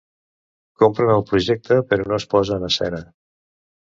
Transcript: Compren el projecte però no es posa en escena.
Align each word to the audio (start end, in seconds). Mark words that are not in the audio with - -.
Compren 0.83 1.11
el 1.15 1.25
projecte 1.31 1.77
però 1.91 2.09
no 2.11 2.17
es 2.19 2.27
posa 2.31 2.57
en 2.61 2.65
escena. 2.71 3.03